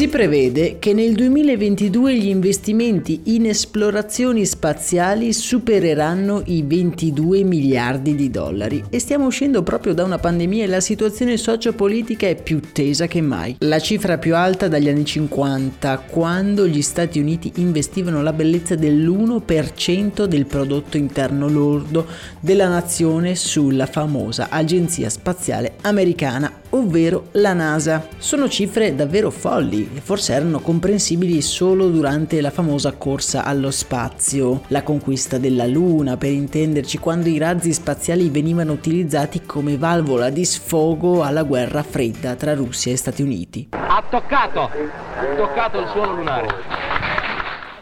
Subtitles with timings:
[0.00, 8.30] Si prevede che nel 2022 gli investimenti in esplorazioni spaziali supereranno i 22 miliardi di
[8.30, 13.06] dollari e stiamo uscendo proprio da una pandemia e la situazione sociopolitica è più tesa
[13.06, 13.56] che mai.
[13.58, 20.24] La cifra più alta dagli anni 50, quando gli Stati Uniti investivano la bellezza dell'1%
[20.24, 22.06] del prodotto interno lordo
[22.40, 28.06] della nazione sulla famosa agenzia spaziale americana ovvero la NASA.
[28.18, 34.82] Sono cifre davvero folli forse erano comprensibili solo durante la famosa corsa allo spazio, la
[34.82, 41.22] conquista della Luna per intenderci, quando i razzi spaziali venivano utilizzati come valvola di sfogo
[41.22, 43.68] alla guerra fredda tra Russia e Stati Uniti.
[43.72, 46.89] Ha toccato, ha toccato il suolo lunare.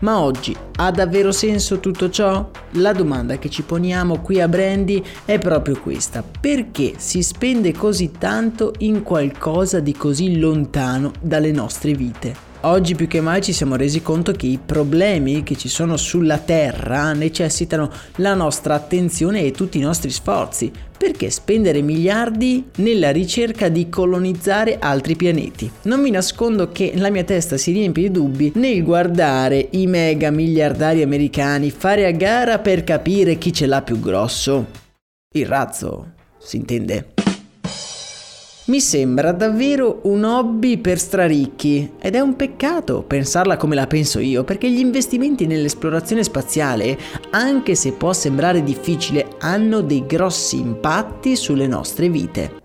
[0.00, 2.48] Ma oggi ha davvero senso tutto ciò?
[2.72, 6.22] La domanda che ci poniamo qui a Brandy è proprio questa.
[6.40, 12.49] Perché si spende così tanto in qualcosa di così lontano dalle nostre vite?
[12.62, 16.36] Oggi più che mai ci siamo resi conto che i problemi che ci sono sulla
[16.36, 20.70] Terra necessitano la nostra attenzione e tutti i nostri sforzi.
[20.98, 25.70] Perché spendere miliardi nella ricerca di colonizzare altri pianeti?
[25.84, 30.30] Non mi nascondo che la mia testa si riempie di dubbi nel guardare i mega
[30.30, 34.66] miliardari americani fare a gara per capire chi ce l'ha più grosso.
[35.32, 37.19] Il razzo, si intende.
[38.70, 44.20] Mi sembra davvero un hobby per straricchi ed è un peccato pensarla come la penso
[44.20, 46.96] io, perché gli investimenti nell'esplorazione spaziale,
[47.30, 52.59] anche se può sembrare difficile, hanno dei grossi impatti sulle nostre vite.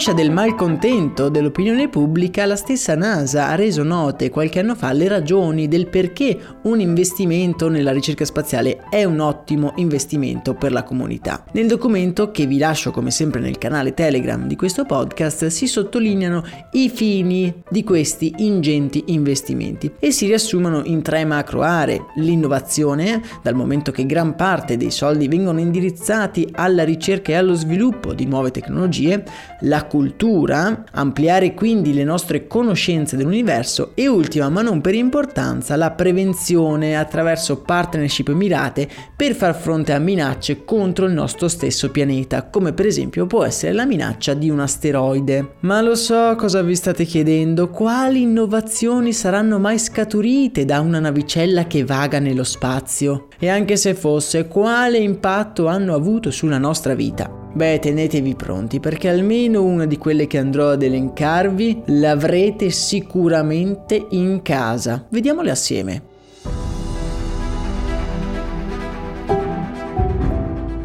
[0.00, 5.06] Conscia del malcontento dell'opinione pubblica, la stessa NASA ha reso note qualche anno fa le
[5.08, 11.44] ragioni del perché un investimento nella ricerca spaziale è un ottimo investimento per la comunità.
[11.52, 16.44] Nel documento, che vi lascio come sempre nel canale Telegram di questo podcast, si sottolineano
[16.72, 22.06] i fini di questi ingenti investimenti e si riassumono in tre macro aree.
[22.14, 28.14] L'innovazione, dal momento che gran parte dei soldi vengono indirizzati alla ricerca e allo sviluppo
[28.14, 29.24] di nuove tecnologie,
[29.64, 35.90] la cultura, ampliare quindi le nostre conoscenze dell'universo e ultima ma non per importanza la
[35.90, 42.72] prevenzione attraverso partnership mirate per far fronte a minacce contro il nostro stesso pianeta, come
[42.72, 45.54] per esempio può essere la minaccia di un asteroide.
[45.60, 51.66] Ma lo so cosa vi state chiedendo, quali innovazioni saranno mai scaturite da una navicella
[51.66, 53.26] che vaga nello spazio?
[53.40, 57.39] E anche se fosse, quale impatto hanno avuto sulla nostra vita?
[57.52, 64.40] Beh, tenetevi pronti perché almeno una di quelle che andrò ad elencarvi l'avrete sicuramente in
[64.42, 65.04] casa.
[65.08, 66.02] Vediamole assieme.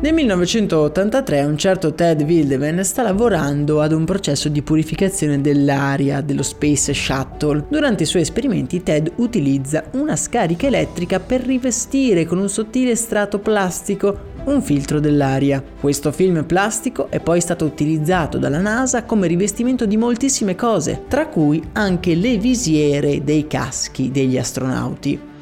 [0.05, 6.43] Nel 1983 un certo Ted Wildeven sta lavorando ad un processo di purificazione dell'aria dello
[6.43, 7.65] Space Shuttle.
[7.69, 13.39] Durante i suoi esperimenti Ted utilizza una scarica elettrica per rivestire con un sottile strato
[13.39, 15.63] plastico un filtro dell'aria.
[15.79, 21.27] Questo film plastico è poi stato utilizzato dalla NASA come rivestimento di moltissime cose, tra
[21.27, 25.33] cui anche le visiere dei caschi degli astronauti.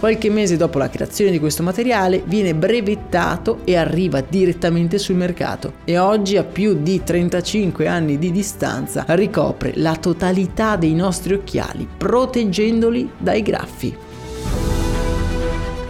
[0.00, 5.74] Qualche mese dopo la creazione di questo materiale viene brevettato e arriva direttamente sul mercato
[5.84, 11.86] e oggi a più di 35 anni di distanza ricopre la totalità dei nostri occhiali
[11.98, 13.94] proteggendoli dai graffi.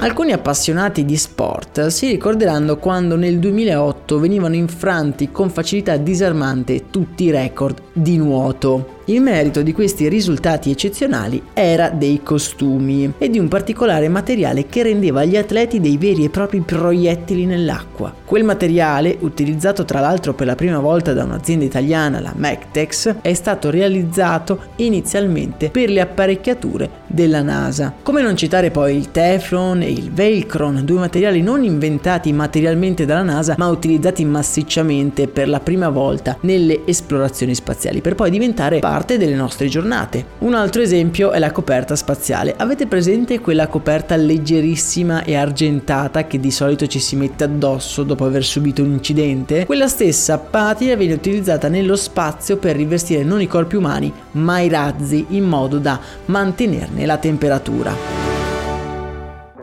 [0.03, 7.25] Alcuni appassionati di sport si ricorderanno quando nel 2008 venivano infranti con facilità disarmante tutti
[7.25, 9.01] i record di nuoto.
[9.11, 14.85] Il merito di questi risultati eccezionali era dei costumi e di un particolare materiale che
[14.85, 18.15] rendeva gli atleti dei veri e propri proiettili nell'acqua.
[18.25, 23.35] Quel materiale, utilizzato tra l'altro per la prima volta da un'azienda italiana, la Mectex, è
[23.35, 27.93] stato realizzato inizialmente per le apparecchiature della NASA.
[28.03, 33.23] Come non citare poi il Teflon e il Velcron, due materiali non inventati materialmente dalla
[33.23, 39.19] NASA ma utilizzati massicciamente per la prima volta nelle esplorazioni spaziali per poi diventare parte
[39.19, 40.25] delle nostre giornate.
[40.39, 42.55] Un altro esempio è la coperta spaziale.
[42.57, 48.25] Avete presente quella coperta leggerissima e argentata che di solito ci si mette addosso dopo
[48.25, 49.67] aver subito un incidente?
[49.67, 54.69] Quella stessa patina viene utilizzata nello spazio per rivestire non i corpi umani ma i
[54.69, 57.93] razzi in modo da mantenerne la temperatura.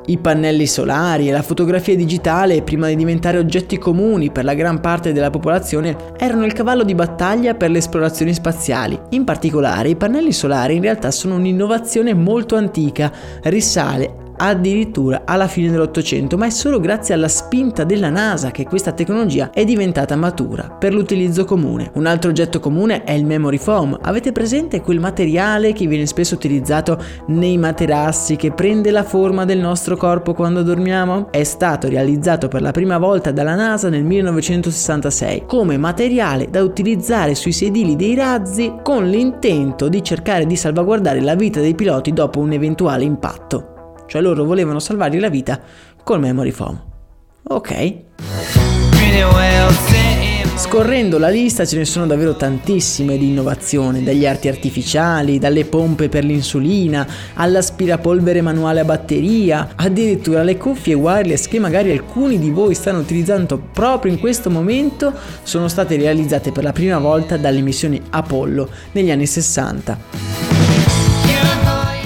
[0.10, 4.80] I pannelli solari e la fotografia digitale, prima di diventare oggetti comuni per la gran
[4.80, 8.98] parte della popolazione, erano il cavallo di battaglia per le esplorazioni spaziali.
[9.10, 13.12] In particolare, i pannelli solari in realtà sono un'innovazione molto antica,
[13.44, 18.92] risale addirittura alla fine dell'Ottocento, ma è solo grazie alla spinta della NASA che questa
[18.92, 21.92] tecnologia è diventata matura per l'utilizzo comune.
[21.94, 23.98] Un altro oggetto comune è il memory foam.
[24.02, 29.60] Avete presente quel materiale che viene spesso utilizzato nei materassi che prende la forma del
[29.60, 31.32] nostro corpo quando dormiamo?
[31.32, 37.36] È stato realizzato per la prima volta dalla NASA nel 1966 come materiale da utilizzare
[37.36, 42.40] sui sedili dei razzi con l'intento di cercare di salvaguardare la vita dei piloti dopo
[42.40, 43.77] un eventuale impatto
[44.08, 45.62] cioè loro volevano salvargli la vita
[46.04, 46.82] col memory foam.
[47.50, 47.96] Ok.
[50.58, 56.10] Scorrendo la lista ce ne sono davvero tantissime di innovazione, dagli arti artificiali, dalle pompe
[56.10, 62.74] per l'insulina, all'aspirapolvere manuale a batteria, addirittura le cuffie wireless che magari alcuni di voi
[62.74, 65.14] stanno utilizzando proprio in questo momento
[65.44, 70.47] sono state realizzate per la prima volta dalle missioni Apollo negli anni 60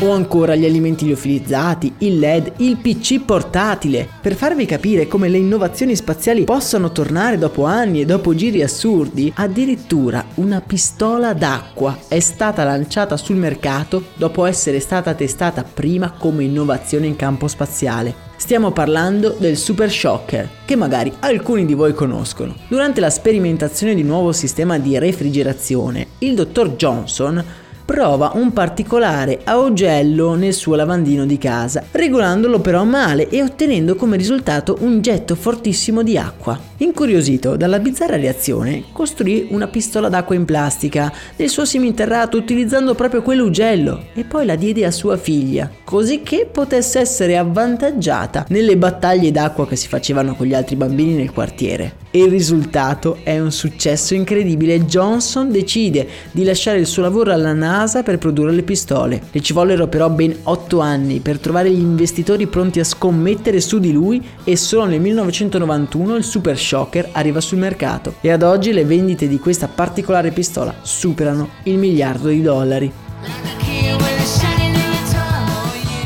[0.01, 5.38] o ancora gli alimenti liofilizzati, il LED, il PC portatile, per farvi capire come le
[5.38, 12.19] innovazioni spaziali possano tornare dopo anni e dopo giri assurdi, addirittura una pistola d'acqua è
[12.19, 18.30] stata lanciata sul mercato dopo essere stata testata prima come innovazione in campo spaziale.
[18.42, 22.56] Stiamo parlando del Super Shocker, che magari alcuni di voi conoscono.
[22.68, 27.44] Durante la sperimentazione di un nuovo sistema di refrigerazione, il dottor Johnson
[27.91, 34.15] prova un particolare augello nel suo lavandino di casa, regolandolo però male e ottenendo come
[34.15, 36.57] risultato un getto fortissimo di acqua.
[36.77, 43.21] Incuriosito dalla bizzarra reazione, costruì una pistola d'acqua in plastica nel suo seminterrato utilizzando proprio
[43.21, 49.31] quell'ugello e poi la diede a sua figlia, così che potesse essere avvantaggiata nelle battaglie
[49.31, 51.99] d'acqua che si facevano con gli altri bambini nel quartiere.
[52.09, 54.85] E il risultato è un successo incredibile.
[54.85, 59.21] Johnson decide di lasciare il suo lavoro alla NASA per produrre le pistole.
[59.31, 63.79] E ci vollero però ben 8 anni per trovare gli investitori pronti a scommettere su
[63.79, 68.15] di lui e solo nel 1991 il Super Shocker arriva sul mercato.
[68.21, 72.91] E ad oggi le vendite di questa particolare pistola superano il miliardo di dollari.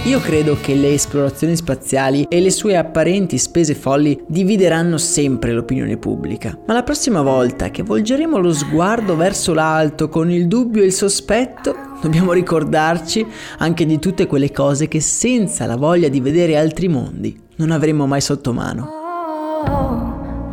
[0.05, 5.97] Io credo che le esplorazioni spaziali e le sue apparenti spese folli divideranno sempre l'opinione
[5.97, 6.55] pubblica.
[6.67, 10.93] Ma la prossima volta che volgeremo lo sguardo verso l'alto con il dubbio e il
[10.93, 13.25] sospetto, dobbiamo ricordarci
[13.57, 18.05] anche di tutte quelle cose che senza la voglia di vedere altri mondi non avremmo
[18.05, 18.87] mai sotto mano.
[19.67, 20.49] Oh,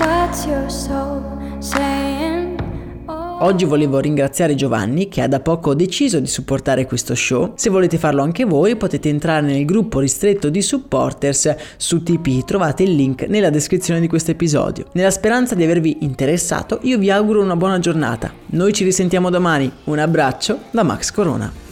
[3.43, 7.55] Oggi volevo ringraziare Giovanni che ha da poco deciso di supportare questo show.
[7.57, 12.85] Se volete farlo anche voi potete entrare nel gruppo ristretto di supporters su TP, trovate
[12.85, 14.87] il link nella descrizione di questo episodio.
[14.93, 18.33] Nella speranza di avervi interessato io vi auguro una buona giornata.
[18.51, 19.69] Noi ci risentiamo domani.
[19.85, 21.72] Un abbraccio da Max Corona.